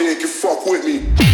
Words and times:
think 0.00 0.22
you 0.22 0.28
fuck 0.28 0.64
with 0.64 0.82
me. 0.82 1.29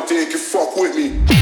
out 0.00 0.08
there 0.08 0.24
can 0.24 0.38
fuck 0.38 0.76
with 0.76 0.96
me. 0.96 1.39